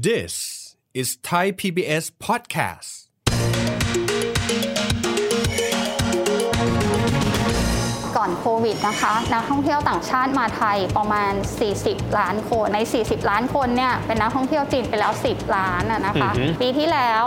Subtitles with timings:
[0.00, 2.90] This is Thai PBS podcast
[8.16, 11.32] ก่อนโควิดนะคะนักท่องเที่ยวต่างชาติมาไทยประมาณ
[11.74, 17.24] 40 ล้านคนใน 40 ล้านคนเนี่ยเป็นนักท่องเที่ยวจีนไปแล้ว 10 ล้านอะนะคะ อือฮึปีที่แล้ว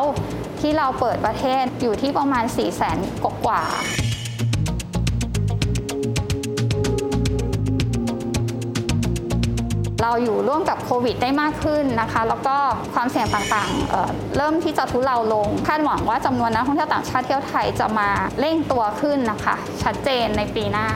[0.61, 4.14] ที่เราเปิดประเทศอยู่ที่ประมาณ 4 0 0แสนกว่าๆ
[10.03, 12.57] เราอยู่ร่วมกับโควิดได้มากขึ้นนะคะ แล้วก็
[12.93, 20.87] ความเสี่ยงต่างๆเเริ่มที่จะทุเลาลง คาดหวังว่าจำนวนนักท่องเที่ยวต่างชาติเที่ยวไทยจะมาเร่งตัวขึ้นนะคะ ชัดเจนในปีหน้า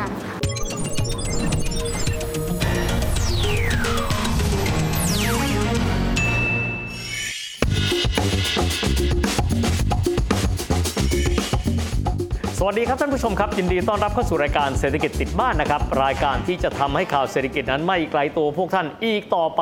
[12.61, 19.61] สวัสดีครับท่านผู้ชมครับยินดีต้อนรับเข้าสู่รายการเศรษฐกิจติดบ้านนะครับ รายการที่จะทำให้ข่าวเศรษฐกิจนั้นไม่ไกลตัวพวกท่านอีกต่อไป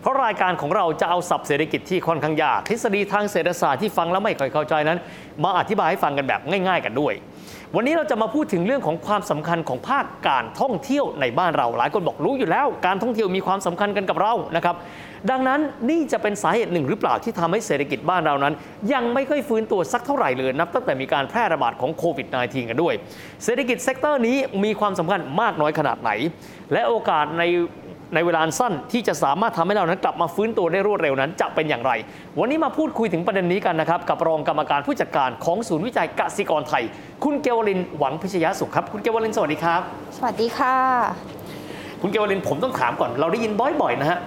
[0.00, 4.98] เพราะรายการของเราจะเอาศัพท์เศรษฐกิจที่ค่อนข้างยากทฤษฎีทางเศรษฐศาสตร์ที่ฟังแล้วไม่ค่อยเข้าใจนั้น
[5.44, 7.14] มาอธิบายให้ฟังกันแบบง่าย ๆ กันด้วย
[7.76, 14.76] วันนี้เราจะมาพูดถึงเรื่องของความสำคัญของภาคการท่องเที่ยวในบ้านเรา หลายคนบอกรู้อยู่แล้ว การท่องเที่ยวมีความสำคัญกันกับเรานะครับ
[15.30, 18.54] ดังนั้นนี่จะเป็นสาเหตุหนึ่งหรือเปล่าที่ทำให้เศรษฐกิจบ้านเรานั้น
[18.92, 22.94] ยังไม่ค่อยฟื้นตัวสักเท่าไหร่เลยนับตั้งแต่มีการแพร่ระบาดของโควิด -19 กันด้วย
[23.44, 26.10] เศรษฐกิจ sector นี้มีความสำคัญมากน้อยขนาดไหน
[26.72, 27.44] และโอกาสใน
[28.14, 31.92] ในเวลาสั้นที่จะสามารถทำให้เรานั้นกลับมาฟื้นตัวได้รวดเร็วนั้นจะเป็นอย่างไร
[32.38, 36.84] วันนี้มาพูดคุยถึงประเด็นนี้กันนะครับ กับรองกรรมการผู้จัดการของศูนย์วิจัยกสิกรไทย
[37.24, 39.80] คุณเกวลินหวังพิชยสุขครับ คุณเกวลินสวัสดีครับ
[40.16, 40.74] สวัสดีค่ะ
[42.02, 43.52] คุณเกวลินผมต้องถามก่อน เราได้ยิน
[43.82, 44.18] บ่อยๆนะฮะ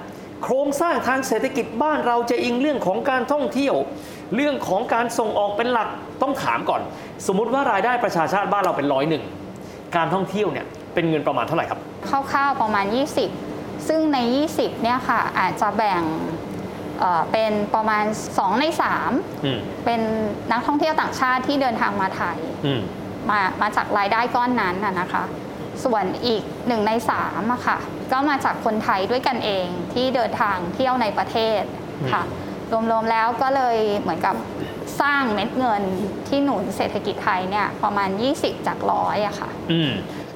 [0.44, 3.75] โครงสร้างทางเศรษฐกิจบ้านเราจะอิงเรื่องของการท่องเที่ยว
[4.36, 5.89] เรื่องของการส่งออกเป็นหลัก
[6.22, 6.81] ต้องถามก่อน
[7.28, 9.23] สมมุติว่ารายได้ประชาชาติบ้านเราเป็นร้อยหนึ่ง
[9.95, 12.86] การท่องเที่ยวเนี่ยเป็นเงินประมาณเท่าไหร่ครับคร่าวๆประมาณ
[13.38, 14.17] 20 ซึ่งใน
[14.52, 16.02] 20เนี่ยค่ะอาจจะแบ่ง
[17.00, 18.66] เอ่อเป็นประมาณ 2 ใน
[19.44, 20.02] อืม3เป็น
[20.52, 22.81] นักท่องเที่ยวต่างชาติที่เดินทางมาไทยอืม
[23.30, 25.23] มามาจากรายได้ก้อนนั้นน่ะนะคะ
[25.84, 27.78] ส่วนอีกหนึ่งในสามอะค่ะ
[28.11, 31.61] ก็มาจากคนไทยด้วยกันเองที่เดินทางเที่ยวในประเทศ
[32.13, 32.23] ค่ะ
[32.91, 34.35] รวมๆแล้วก็เลยเหมือนกับ
[35.01, 35.83] สร้างเม็ดเงิน
[36.27, 39.91] ที่หนุนเศรษฐกิจไทยเนี่ยประมาณ 20 จากร้อยอะค่ะอืม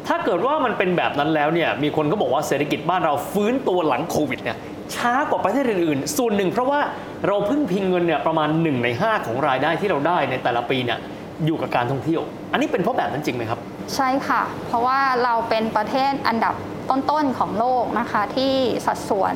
[0.08, 4.58] ถ้าเกิดว่ามันเป็นแบบนั้นแล้วเนี่ยมีคนก็บอกว่าเศรษฐกิจบ้านเราฟื้นตัวหลังโควิดเนี่ย
[4.96, 6.80] ช้ากว่าประเทศอื่นๆ ส่วนหนึ่งเพราะว่า
[7.28, 11.00] เราพึ่งพิงเงินเนี่ยประมาณ 1 ใน 5 ของรายได้ที่เราได้ในแต่ละปีเนี่ย
[11.46, 12.22] อยู่กับการท่องเที่ยว
[12.52, 13.60] อันนี้เป็นเพราะแบบนั้นจริงไหมครับ
[13.96, 16.56] ใช่ค่ะ เพราะว่าเราเป็นประเทศอันดับ
[16.90, 18.54] ต้นๆของโลกนะคะที่
[18.86, 19.34] สัดส่วน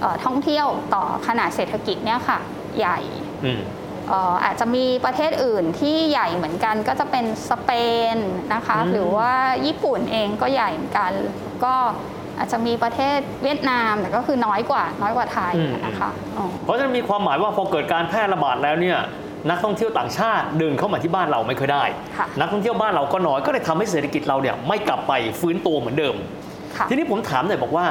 [0.00, 2.38] เอ่อท่องเที่ยวต่อขนาดเศรษฐกิจเนี่ยค่ะ
[2.78, 2.98] ใหญ่
[3.44, 3.60] อืม
[4.08, 7.70] เอ่ออาจจะมีประเทศอื่นที่ใหญ่เหมือนกันก็จะเป็นสเป
[8.14, 8.16] น
[8.54, 9.32] นะคะอืมหรือว่า
[9.66, 11.12] ญี่ปุ่นเองก็ใหญ่เหมือนกัน
[11.64, 11.74] ก็
[12.38, 15.54] อาจจะมีประเทศเวียดนามแต่ก็คือน้อยกว่าน้อยกว่าไทย
[15.86, 18.98] นะคะอ๋อเพราะฉะนั้นมีความหมายว่าพอเกิดการแพร่ระบาดแล้วเนี่ย
[19.50, 21.84] นักท่องเที่ยวต่างชาติเดินเข้ามาที่บ้านเราไม่ค่อยได้
[22.18, 26.43] ค่ะนักท่องเที่ยวบ้านเราก็น้อยก็เลยทำให้เศรษฐกิจเราเนี่ยไม่กลับไปฟื้นตัวเหมือนเดิมค่ะ
[26.88, 27.86] ทีนี้ผมถามหน่อยบอกว่า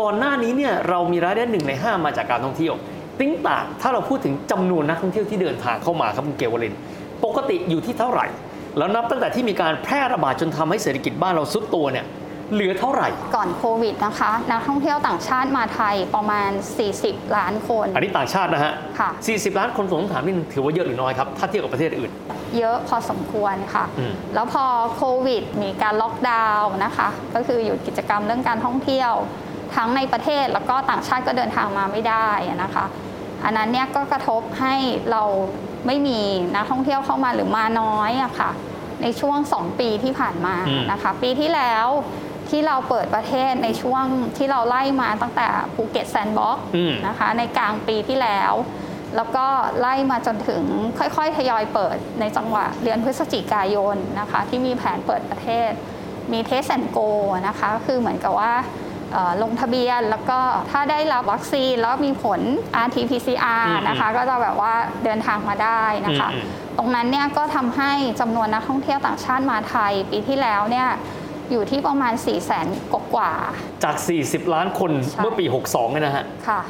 [0.00, 2.74] ก่อนหน้านี้เนี่ยเรามีรายได้หนึ่งในห้ามาจากการท่องเที่ยว
[3.20, 6.74] ติ้งต่างถ้าเราพูดถึงจำนวนนักท่องเที่ยวที่เดินทางเข้ามาครับคุณเกวลิน
[7.24, 8.26] ปกติอยู่ที่เท่าไหร่
[8.78, 12.04] แล้วนับตั้งแต่ที่มีการแพร่ระบาดจนทำให้เศรษฐกิจบ้านเราซุดตัวเนี่ย
[12.52, 16.50] เหลือเท่าไหร่ ก่อนโควิดนะคะนักท่องเที่ยวต่างชาติมาไทยประมาณ
[16.92, 22.10] 40 ล้านคน อันนี้ต่างชาตินะฮะค่ะ 40 ล้านคนผมถามนิดนึงถือว่าเยอะหรือน้อยครับ ถ้าเทียบกับประเทศอื่น
[22.58, 24.64] เยอะพอสมควรค่ะ อืม แล้วพอ
[24.96, 29.12] โควิด มีการล็อกดาวน์นะคะ ก็คือหยุดกิจกรรมเรื่องการท่องเที่ยว
[29.76, 32.28] ทั้งในประเทศแล้วก็ต่างชาติก็เดินทางมาไม่ได้
[32.62, 32.84] นะคะ
[33.44, 34.74] อันนั้นเนี่ยก็กระทบให้
[35.10, 35.22] เรา
[35.86, 36.20] ไม่มี
[36.54, 38.50] นักท่องเที่ยวเข้ามาหรือมาน้อยอะค่ะ
[39.02, 41.86] ในช่วง 2 ปีที่ผ่านมาอืม นะคะ ปีที่แล้ว
[42.54, 44.04] ที่เราเปิดประเทศในช่วง
[44.36, 48.52] ที่เราไล่มาตั้งแต่ภูเก็ตแซนด์บ็อกซ์อืมนะคะ ในกลางปีที่แล้ว
[49.16, 49.46] แล้วก็
[49.80, 50.62] ไล่มาจนถึง
[50.98, 55.70] ค่อยๆ ทยอยเปิดในจังหวะเดือนพฤศจิกายนนะคะ ที่มีแผนเปิดประเทศ
[56.32, 56.98] มี Test and Go
[57.48, 58.52] นะคะคือเหมือนกับว่า
[59.12, 62.40] เอ่อลงทะเบียนแล้วก็ถ้าได้รับวัคซีนแล้วมีผล
[62.86, 64.74] RT-PCR อืมนะคะก็จะแบบว่า
[65.04, 66.44] เดินทางมาได้นะคะอืม
[66.78, 70.88] ตรงนั้นเนี่ยก็ทำให้จำนวนนักท่องเที่ยวต่างชาติมาไทย ปีที่แล้วเนี่ย
[71.50, 76.62] อยู่ที่ประมาณ 4 0 0แสนกว่าๆจาก 40 ล้านคนใช่เมื่อปี 62เนี่ยนะฮะ ค่ะ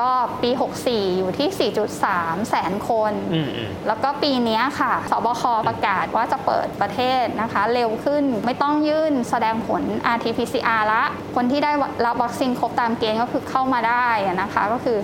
[0.00, 0.10] ก็
[0.42, 0.50] ปี
[0.84, 1.70] 64 อยู่ที่
[2.04, 9.82] 4.3 แสนคน อืมอืม แล้วก็ปีเนี้ยค่ะ สบคประกาศว่าจะเปิดประเทศนะคะ เร็วขึ้นไม่ต้องยื่นแสดงผล
[10.14, 11.02] RT-PCR ละ
[11.34, 11.72] คนที่ได้
[12.06, 14.98] รับวัคซีนครบตามเกณฑ์ก็คือเข้ามาได้อะนะคะก็คือ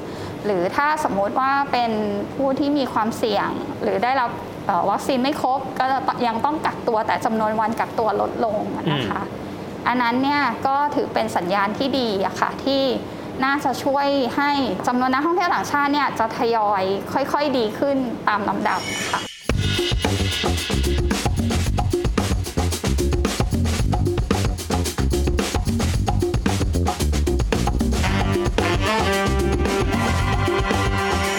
[0.46, 1.90] หรือถ้าสมมุติว่าเป็น
[2.36, 3.48] ผู้ที่มีความเสี่ยง
[3.82, 4.57] หรือได้รับเอ่อ
[4.90, 9.22] วัคซีนไม่ครบก็จะยังต้องกักตัวแต่จำนวนวันกักตัวลดลงอะนะคะ
[9.88, 12.82] อันนั้นเนี่ยก็ถือเป็นสัญญาณที่ดีอะค่ะที่
[13.44, 14.06] น่าจะช่วย
[14.36, 14.50] ให้
[14.86, 16.82] จำนวนนักท่องเที่ยวต่างชาติเนี่ยจะทยอย
[17.12, 17.96] ค่อยๆดีขึ้น
[18.28, 18.80] ตามลำดับ
[19.12, 19.20] ค่ะ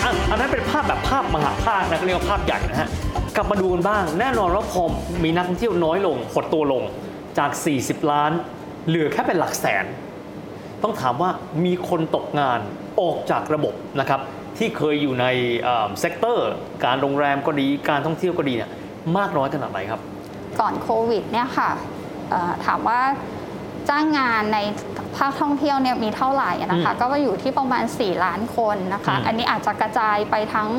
[0.04, 3.09] อะอันนั้นเป็นภาพแบบภาพมหาภาคนะก็เรียกว่าภาพใหญ่นะฮะก
[3.40, 4.84] ลับมาดูกันบ้าง แน่นอนว่าพอ
[5.24, 6.84] มีนักท่องเที่ยวน้อยลงหดตัวลง
[7.38, 7.52] จาก
[7.82, 8.32] 40 ล้าน
[8.88, 9.86] เหลือแค่เป็นหลักแสน
[10.84, 11.30] ต้องถามว่า
[11.66, 12.60] มีคนตกงาน
[13.02, 14.22] ออกจากระบบนะครับ
[14.58, 15.26] ที่เคยอยู่ใน
[16.00, 16.50] sector
[16.86, 18.72] การโรงแรมก็ดีการท่องเที่ยวก็ดีเนี่ย
[19.18, 20.02] มากน้อยขนาดไหนครับ
[20.60, 21.70] ก่อนโควิดเนี่ยค่ะ
[22.30, 23.00] เอ่อถามว่า
[23.90, 24.60] จ้างงานใน
[25.18, 30.70] ภาคท่องเที่ยวเนี่ยมีเท่าไหร่นะคะอืมก็อยู่ที่ประมาณ 4 ล้านคนนะคะอืมอันนี้อาจจะกระจายไปทั้ง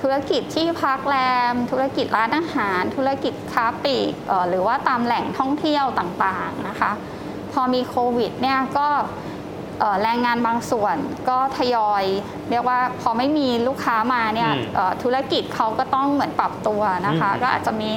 [0.00, 1.16] ธุรกิจที่พักแร
[1.52, 6.92] ม ธุรกิจร้านอาหาร ธุรกิจค้าปลีกเอ่อหรือว่าตามแหล่งท่องเที่ยวต่างๆนะคะ
[7.52, 8.88] พอมีโควิดเนี่ยก็
[9.80, 10.96] เอ่อแรงงานบางส่วน
[11.28, 12.04] ก็ทยอย
[12.50, 17.90] เรียกว่าพอไม่มีลูกค้ามาเนี่ยอืมเอ่อธุรกิจเขาก็ต้องเหมือนปรับตัวนะคะอืมก็อาจจะมี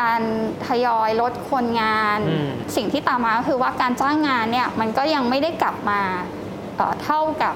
[0.00, 0.20] การ
[0.66, 6.00] ทยอยลดคนงานอืมสิ่งที่ตามมาก็คือว่าการจ้างงานเนี่ยมันก็ยังไม่ได้กลับมา
[6.76, 7.54] เอ่อเท่ากับ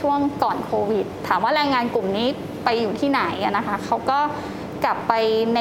[0.00, 2.28] ช่วงก่อนโควิด ถามว่าแรงงานกลุ่มนี้
[2.64, 4.18] ไปอยู่ที่ไหนอะนะคะเขาก็
[4.84, 5.12] กลับไป
[5.54, 5.58] ใน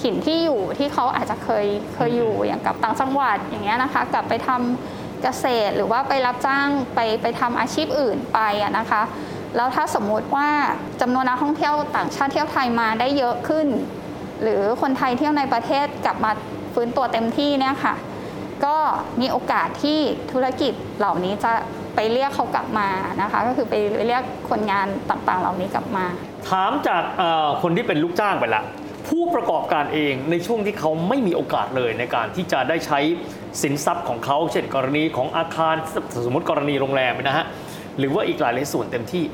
[0.00, 9.02] ถิ่นที่อยู่ที่เขาอาจจะเคยเคยอยู่อย่างกับต่างจังหวัดอย่างเงี้ยนะคะ กลับไปทำเกษตรหรือว่าไปรับจ้างไปไปทำอาชีพอื่นไปอะนะคะ
[9.56, 10.48] แล้วถ้าสมมุติว่า
[11.00, 13.66] จำนวนนักท่องเที่ยวต่างชาติเที่ยวไทยมาได้เยอะขึ้น
[14.42, 16.30] หรือคนไทยเที่ยวในประเทศกลับมา
[16.74, 17.94] ฟื้นตัวเต็มที่เนี่ยค่ะ
[18.64, 18.76] ก็
[19.20, 19.98] มีโอกาสที่
[20.32, 21.52] ธุรกิจเหล่านี้จะ
[21.94, 22.88] ไปเรียกเขากลับมา
[23.22, 23.74] นะคะ ก็คือไป
[24.06, 26.04] เรียกคนงานต่างๆ เหล่านี้กลับมา
[26.50, 28.62] ถามจากเอ่อคนที่เป็นลูกจ้างไปละ
[29.08, 32.98] ผู้ประกอบการเองในช่วงที่เขาไม่มีโอกาสเลยในการที่จะได้ใช้
[33.62, 35.74] สินทรัพย์ของเขา เช่นกรณีของอาคาร
[36.26, 37.44] สมมติกรณีโรงแรมนะฮะ
[37.98, 39.24] หรือว่าอีกหลายหลายส่วนเต็มที่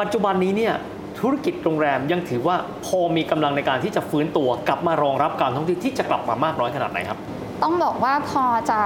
[0.00, 0.74] ปัจจุบันนี้เนี่ย
[1.20, 2.56] ธุรกิจโรงแรมยังถือว่า
[2.86, 7.18] พอมีกำลังในการที่จะฟื้นตัวกลับมารองรับการท่องเที่ยวที่จะกลับมามากน้อยขนาดไหนครับ
[7.62, 8.80] ต้องบอกว่าพอจะ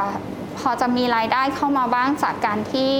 [0.60, 2.92] พอจะมีรายได้เข้ามาบ้างจากการที่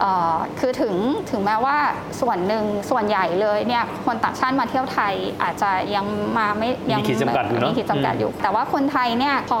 [0.00, 0.94] เอ่อคือถึง
[1.30, 1.76] ถึงแม้ว่า
[2.20, 6.06] ส่วนหนึ่งส่วนใหญ่เลยเนี่ยคนต่างชาติมาเที่ยวไทยอาจจะยัง
[6.38, 9.60] มาไม่ยัมีขีดจำกัดอยู่เนอะมีขีดจำกัดอยู่ แต่ว่าคนไทยเนี่ยพอ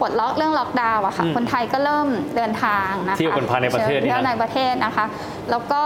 [0.00, 5.06] ปลดล็อกเรื่องล็อกดาวน์อะค่ะอืมคนไทยก็เริ่มเดินทางนะคะเที่ยวกันภายในประเทศนี่นะเที่ยวในประเทศนะคะ
[5.50, 5.82] แล้วก็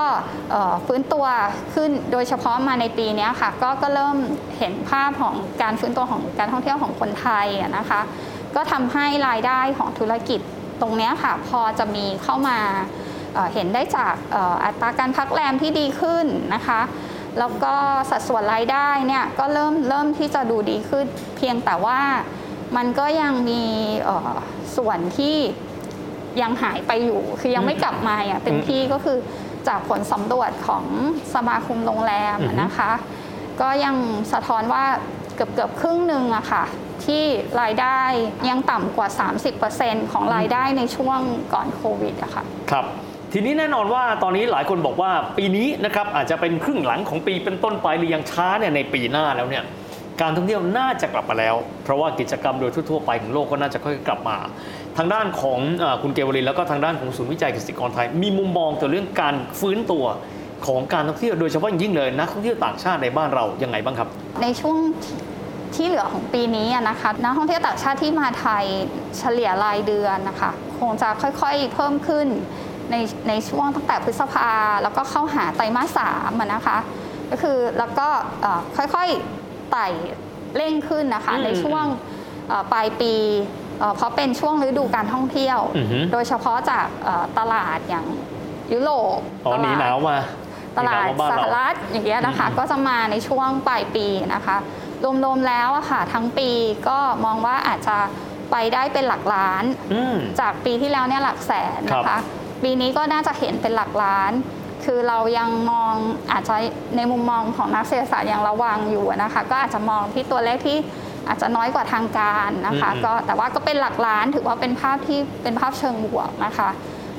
[0.50, 1.26] เอ่อฟื้นตัว
[1.74, 4.16] ขึ้นโดยเฉพาะมาในปีเนี้ยค่ะก็ก็เริ่ม
[4.58, 8.00] เห็นภาพของการฟื้นตัวของการท่องเที่ยวของคนไทยอะนะคะ
[8.56, 10.40] ก็ทำให้รายได้ของธุรกิจ
[10.82, 12.58] ตรงเนี้ยค่ะพอจะมีเข้ามา
[13.34, 16.80] เอ่อเห็นได้จากเอ่ออัตราการพักแรมที่ดีขึ้นนะคะ
[17.38, 17.74] แล้วก็
[18.10, 21.06] สัดส่วนรายได้เนี่ยก็เริ่มเริ่มที่จะดูดีขึ้น
[21.36, 22.00] เพียงแต่ว่า
[22.76, 23.62] มันก็ยังมี
[24.04, 24.34] เอ่อ
[24.76, 25.36] ส่วนที่
[26.42, 29.18] ยังหายไปอยู่ คือยังไม่กลับมาอย่างเต็มที่ก็คือ
[29.68, 30.84] จากผลสำรวจของ
[31.34, 32.92] สมาคมโรงแรมอะนะคะ
[33.60, 33.96] ก็ยัง
[34.32, 34.84] สะท้อนว่า
[35.34, 36.64] เกือบเกือบครึ่งหนึ่งอะค่ะ
[37.04, 37.22] ที่
[37.60, 38.00] รายได้
[38.48, 39.08] ยังต่ำกว่า
[39.60, 41.20] 30%ของรายได้ในช่วง
[41.54, 42.84] ก่อนโควิดอะค่ะครับ
[43.32, 49.64] ทีนี้แน่นอนว่าตอนนี้หลายคนบอกว่าปีนี้นะครับอาจจะเป็นครึ่งหลังของปีเป็นต้นไปหรือยังช้าเนี่ยในปีหน้าแล้วเนี่ย
[50.20, 51.54] การท่องเที่ยวน่าจะกลับมาแล้ว
[51.84, 54.36] เพราะว่ากิจกรรมโดยทั่วๆไปของโลกก็น่าจะค่อยๆกลับมา
[54.96, 60.04] ทางด้านของเออคุณเกวลินแล้วก็ทางด้านของศูนย์วิจัยเกษตรกรไทย มีมุมมองต่อเรื่องการฟื้นตัว
[60.66, 64.08] ของการท่องเที่ยวโดยเฉพาะอย่างยิ่งเลยนักท่องเที่ยวต่างชาติในบ้านเรายังไงบ้างครับ
[64.42, 64.76] ในช่วง
[65.76, 68.64] ที่เหลือของปีนี้อะนะคะนักท่องเที่ยวต่างชาติที่มาไทย
[69.18, 72.26] เฉลี่ยรายเดือนนะคะ คงจะค่อยๆเพิ่มขึ้น
[72.90, 72.96] ใน
[73.28, 74.50] ในช่วงตั้งแต่พฤษภา
[74.82, 76.78] แล้วก็เข้าหาไตรมาสสามอะนะคะ
[77.30, 78.08] ก็คือแล้วก็
[78.40, 78.60] เอ่อ
[78.94, 79.86] ค่อยๆไต่
[80.56, 81.84] เร่งขึ้นนะคะอืมในช่วง
[82.48, 83.14] เอ่อปลายปี
[83.78, 88.06] เอ่อเพราะเป็นช่วงฤดูการท่องเที่ยวอือฮึโดยเฉพาะจากเอ่อตลาดอย่าง
[88.72, 90.18] ยุโรปอ๋อหนีหนาวมา
[90.78, 94.56] ตลาดหนีหนวมบ้นสเรหรัฐอย่างเงี้ยนะคะอืมก็จะมาในช่วงปลายปีนะคะ
[95.24, 96.50] รวมๆแล้วอะค่ะ ทั้งปี
[96.88, 97.98] ก็มองว่าอาจจะ
[98.50, 102.20] ไปได้เป็นหลักล้าน อืม จากปีที่แล้วเนี่ยหลักแสนนะครัคะ บ
[102.62, 104.32] ปีนี้ก็น่าจะเห็นเป็นหลักล้าน
[104.84, 105.94] คือเรายังมอง
[106.32, 106.54] อาจจะ
[106.96, 110.78] ในมุมมองของนักเศรษฐศาสตร์ยังระวังอยู่นะคะ ก็อาจจะมองที่ตัวเลขที่
[111.28, 116.70] อาจจะน้อยกว่าทางการนะคะ อืม ก็แต่ว่าก็เป็นหลักล้านถือว่าเป็นภาพที่เป็นภาพเชิงบวกนะคะ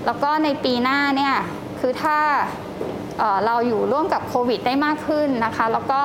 [0.05, 1.35] แล้วก็ในปีหน้าเนี่ย
[1.79, 2.17] คือถ้า
[3.19, 6.01] เอ่อเราอยู่ร่วมกับโควิดได้มากขึ้นนะคะ แล้วก็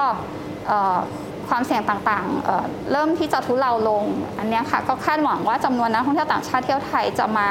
[0.69, 0.99] เอ่อ
[1.49, 4.05] ความเสี่ยงต่างๆเเริ่มที่จะทุเลาลง
[4.39, 7.49] อันนี้ค่ะก็คาดหวังว่าจำนวนนักท่องเที่ยวต่างชาติเที่ยวไทยจะมา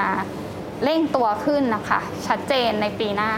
[0.83, 3.31] เร่งตัวขึ้นนะคะ ชัดเจนในปีหน้า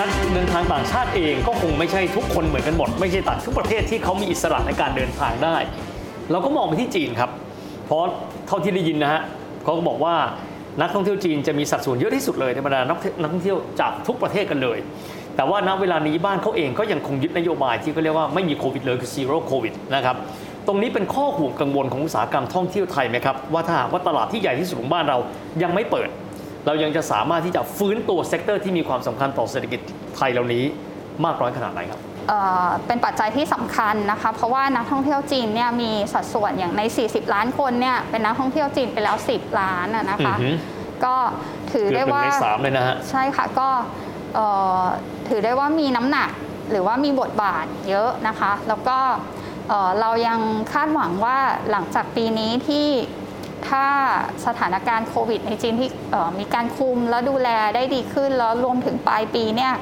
[0.00, 5.56] นักเดินทางต่างชาติเองก็คงไม่ใช่ทุกคนเหมือนกันหมด ไม่ใช่ต่างทุกประเทศที่เขามีอิสระในการเดินทางได้
[6.30, 7.30] เราก็มองไปที่จีนครับ
[7.88, 8.04] เพราะ
[8.46, 9.22] เท่าที่ได้ยินนะฮะ
[9.64, 10.14] เขาก็บอกว่า
[10.80, 14.78] นักท่องเที่ยวจีนจะมีสัดส่วนเยอะที่สุดเลยในบรรดานักท่องเที่ยวจากทุกประเทศกันเลย
[15.36, 20.16] แต่ว่าณเวลานี้บ้านเขาเองก็ยังคงยึดนโยบายที่เขาเรียกว่าไม่มีโควิดเลยคือ zero covid นะครับ
[20.66, 25.18] ตรงนี้เป็นข้อห่วงกังวลของอุตสาหกรรมท่องเที่ยวไทยไหมครับ ว่าถ้าว่าตลาดที่ใหญ่ที่สุดของบ้านเรา
[25.62, 26.08] ยังไม่เปิด
[26.66, 29.80] เรายังจะสามารถที่จะฟื้นตัว sector ที่มีความสำคัญต่อเศรษฐกิจ
[30.16, 30.64] ไทยเหล่านี้
[31.24, 40.54] มากน้อยขนาดไหนครับ เอ่อเป็นปัจจัยที่สำคัญนะคะเพราะว่านักท่องเที่ยวจีนเนี่ยมีสัดส่วนอย่างใน 40 ล้านคนเนี่ยเป็นนักท่องเที่ยวจีนไปแล้ว 10 ล้านอะนะคะอือหือ
[41.04, 41.16] ก็
[41.72, 43.68] ถือเกืได้อบหนึ่ว่างในสามเลยนะฮะใช่ค่ะก็
[44.34, 44.46] เอ่
[44.80, 44.82] อ
[45.28, 46.30] ถือได้ว่ามีน้ำหนัก
[46.70, 48.98] หรือว่ามีบทบาทเยอะนะคะ แล้วก็
[49.68, 50.40] เอ่อเรายัง
[50.72, 51.38] คาดหวังว่า
[51.70, 52.88] หลังจากปีนี้ที่
[53.68, 53.86] ถ้า
[54.46, 59.72] สถานการณ์โควิดในจีนที่เอ่อมีการคุมแล้วดูแลได้ดีขึ้นแล้วรวมถึงปลายปีเนี่ย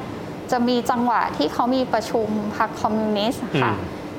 [0.53, 3.73] จะมีจังหวะที่เขามีประชุมพรรคคอมมิวนิสต์ค่ะ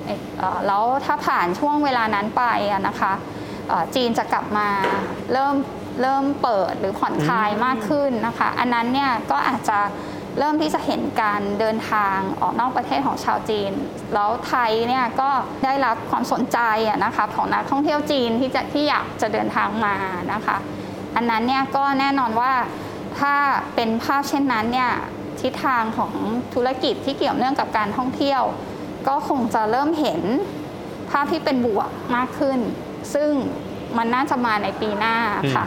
[0.08, 3.14] อืมเอ่อแล้วถ้าผ่านช่วงเวลานั้นไปอะนะคะ
[3.70, 4.68] เอ่อจีนจะกลับมา
[5.34, 5.56] เริ่ม
[6.02, 9.80] เริ่มเปิดหรือผ่อนคลายมากขึ้นนะคะ อันนั้นเนี่ยก็อาจจะ
[10.40, 13.72] เริ่มที่จะเห็นการเดินทางออกนอกประเทศของชาวจีน
[14.14, 15.30] แล้วไทยเนี่ยก็
[15.64, 19.96] ได้รับความสนใจอะนะคะของนักท่องเที่ยวจีนที่จะที่อยากจะเดินทางมา
[20.34, 20.58] นะคะ
[21.16, 22.54] อันนั้นเนี่ยก็แน่นอนว่า
[23.20, 23.34] ถ้า
[23.76, 24.92] เป็นภาพเช่นนั้นเนี่ย
[25.42, 26.14] ทิศทางของ
[26.54, 28.42] ธุรกิจที่เกี่ยวเนื่องกับการท่องเที่ยว
[29.08, 30.22] ก็คงจะเริ่มเห็น
[31.10, 32.60] ภาพที่เป็นบวกมากขึ้น
[33.14, 33.30] ซึ่ง
[33.98, 35.16] มันน่าจะมาในปีหน้า
[35.56, 35.66] ค่ะ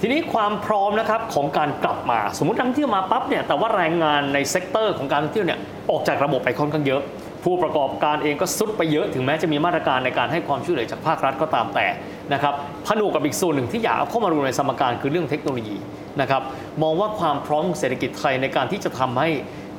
[0.00, 5.58] ทีนี้ความพร้อมนะครับของการกลับมา สมมตินักท่องเที่ยวมาปั๊บเนี่ยแต่ว่าแรงงานใน sector ของการท่องเที่ยวเนี่ย
[5.90, 7.02] ออกจากระบบไปค่อนข้างเยอะ
[7.44, 11.86] ผู้ประกอบการเองก็ทรุดไปเยอะถึงแม้จะมีมาตรการในการให้ความช่วยเหลือจากภาครัฐก็ตามแต่
[12.32, 12.54] นะครับ
[12.86, 15.76] ผนวกกับอีกส่วนหนึ่งที่อยากเอาเข้ามารวมในสมการคือเรื่องเทคโนโลยี
[16.20, 16.42] นะครับ
[16.82, 19.28] มองว่าความพร้อมของเศรษฐกิจไทยในการที่จะทำให้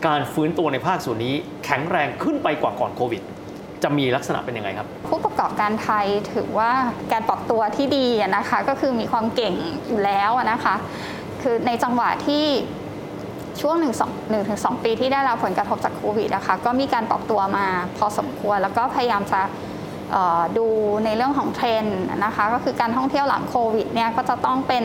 [0.07, 3.21] การฟื้นตัวในภาคส่วนนี้ แข็งแรงขึ้นไปกว่าก่อนโควิด
[3.83, 6.71] จะมีลักษณะเป็นยังไงครับ ผู้ประกอบการไทยถือว่า
[7.11, 9.53] การปรับตัวที่ดีนะคะก็คือมีความเก่ง
[9.87, 10.75] อยู่แล้วนะคะ
[11.41, 12.45] คือในจังหวะที่
[13.61, 17.67] ช่วงหนึ่งสองหนึ่งถึงสองปีที่ได้รับผลกระทบจากโควิดนะคะก็มีการปรับตัวมา
[17.97, 19.41] พอสมควร แล้วก็พยายามจะ
[20.57, 20.67] ดู
[21.05, 24.83] ในเรื่องของเทรนด์นะคะก็คือการท่องเที่ยวหลังโควิดเนี่ยก็จะต้องเป็น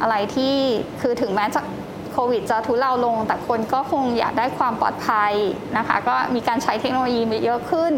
[0.00, 0.54] อะไรที่
[1.00, 1.60] คือถึงแม้จะ
[2.12, 5.32] โควิดจะทุเลาลง แต่คนก็คงอยากได้ความปลอดภัย
[5.76, 7.92] นะคะ ก็มีการใช้เทคโนโลยีเยอะขึ้น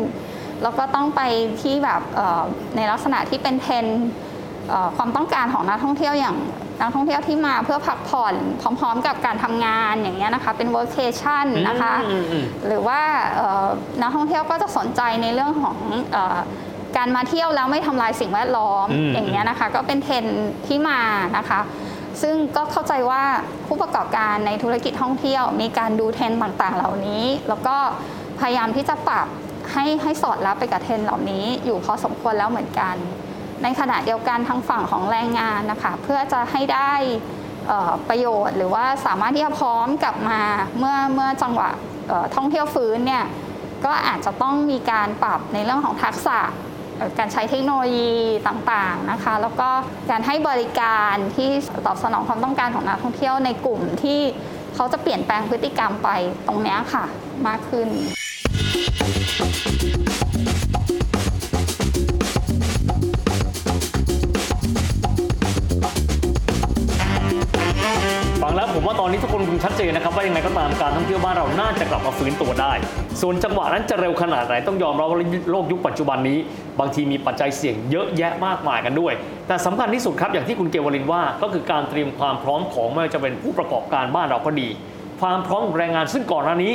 [0.62, 1.20] แล้วก็ต้องไป
[1.62, 2.42] ที่แบบเอ่อ
[2.76, 4.00] ในลักษณะที่เป็นเทรนด์
[4.68, 6.36] เอ่อความต้องการของนักท่องเที่ยวอย่าง
[6.80, 8.34] นักท่องเที่ยวที่มาเพื่อพักผ่อน
[8.80, 13.00] พร้อมๆ กับการทำงานอย่างเงี้ยนะคะ เป็น workation นะคะอืมอืมหรือว่า
[13.36, 13.66] เอ่อ
[14.02, 15.76] นักท่องเที่ยวก็จะสนใจในเรื่องของ
[16.12, 16.38] เออ
[16.96, 21.00] การมาเที่ยวแล้วไม่ทำลายสิ่งแวดล้อมอืมอย่างเงี้ยนะคะ ก็เป็นเทรนด์ที่มา
[21.36, 21.60] นะคะ
[22.22, 23.22] ซึ่งก็เข้าใจว่า
[23.66, 27.76] ผู้ประกอบการในธุรกิจท่องเที่ยว มีการดูเทรนด์ต่างๆ เหล่านี้ แล้วก็
[28.40, 29.26] พยายามที่จะปรับ
[29.72, 32.94] ให้ให้สอดรับไปกับเทรนด์เหล่านี้ อยู่พอสมควรแล้วเหมือนกัน
[33.62, 36.92] ในขณะเดียวกันทางฝั่งของแรงงานนะคะเพื่อจะให้ได้
[38.08, 40.40] ประโยชน์ หรือว่าสามารถที่จะพร้อมกลับมา
[40.78, 41.68] เมื่อเมื่อจังหวะ
[42.36, 43.24] ท่องเที่ยวฟื้นเนี่ย
[43.84, 46.38] ก็อาจจะต้องมีการปรับในเรื่องของทักษะ
[47.18, 48.12] การใช้เทคโนโลยี
[48.48, 49.68] ต่างๆนะคะ แล้วก็
[50.10, 51.50] การให้บริการที่
[51.86, 54.20] ตอบสนองความต้องการของนักท่องเที่ยวในกลุ่มที่
[54.74, 56.08] เขาจะเปลี่ยนแปลงพฤติกรรมไป
[56.46, 57.04] ตรงนี้ค่ะ
[57.46, 57.88] มากขึ้น
[68.86, 72.72] ว่าตอนนี้ทุกคนคงชัดเจนนะครับว่ายังไงก็ตามการท่องเที่ยวบ้านเราน่าจะกลับมาฟื้นตัวได้
[73.20, 75.18] ส่วนจังหวะนั้นจะเร็วขนาดไหนต้องยอมรับว่า
[75.50, 76.38] โลกยุคปัจจุบันนี้
[76.80, 79.12] บางทีมีปัจจัยเสี่ยงเยอะแยะมากมายกันด้วย
[79.48, 84.68] แต่สำคัญที่สุดครับอย่างที่คุณเกวลินว่า ก็คือการเตรียมความพร้อมของไม่ว่าจะเป็นผู้ประกอบการบ้านเราก็ดี
[85.20, 86.72] ความพร้อมของแรงงานซึ่งก่อนหน้านี้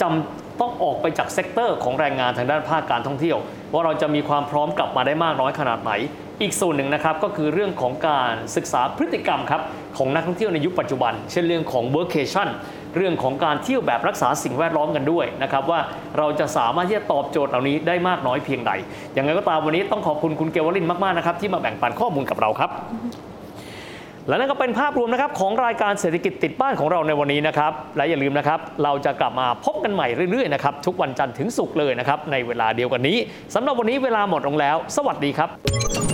[0.00, 3.38] จำต้องออกไปจาก sector ของแรงงานทางด้านภาคการท่องเที่ยว
[3.72, 5.92] ว่าเราจะมีความพร้อมกลับมาได้มากน้อยขนาดไหน
[6.42, 9.60] อีกส่วนหนึ่งนะครับก็คือเรื่องของการศึกษาพฤติกรรมครับ
[9.98, 12.48] ของนักท่องเที่ยวในยุคปัจจุบัน เช่นเรื่องของ workation
[12.96, 15.80] เรื่องของการเที่ยวแบบรักษาสิ่งแวดล้อมกันด้วยนะครับว่า
[16.18, 18.72] เราจะสามารถที่จะตอบโจทย์เหล่านี้ได้มากน้อยเพียงใด
[19.14, 22.70] อย่างไรก็ตามวันนี้ต้องขอบคุณคุณเกวลินมากๆนะครับที่มาแบ่งปันข้อมูลกับเราครับ
[24.28, 33.16] และนั่นก็เป็นภาพรวมนะครับของรายการเศรษฐกิจติดบ้านของเราในวันนี้นะครับ และอย่าลืมนะครับ เราจะกลับมาพบกันใหม่เรื่อยๆนะครับทุกวันจันทร์ถึงศุกร์เลยนะครับในเวลาเดียวกันนี้
[33.54, 36.13] สำหรับวันนี้เวลาหมดลงแล้ว สวัสดีครับ